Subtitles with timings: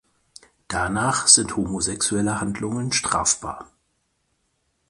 [0.67, 3.69] Danach sind homosexuelle Handlungen strafbar.